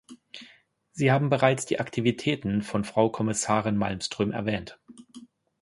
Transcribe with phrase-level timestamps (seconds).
[0.93, 4.79] Sie haben bereits die Aktivitäten von Frau Kommissarin Malmström erwähnt.